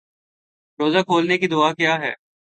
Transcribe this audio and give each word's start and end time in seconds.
روزہ 0.79 1.01
کھولنے 1.07 1.37
کی 1.37 1.47
دعا 1.47 1.71
کیا 1.73 1.93
ہے 1.99 2.11